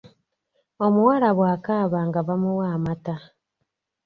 [0.85, 3.15] Omuwala bw’akaaba nga bamuwa amata.